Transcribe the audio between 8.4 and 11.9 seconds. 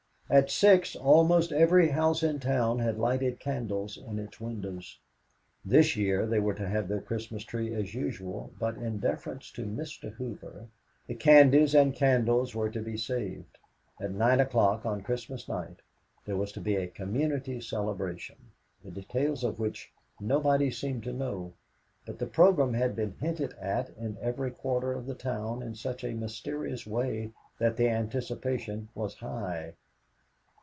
but, in deference to Mr. Hoover, the candies